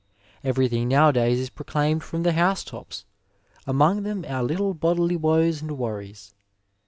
[0.43, 3.05] Ev^ything nowadays is proclaimed from the house tops,
[3.67, 6.33] among them our little bodily woes and worries.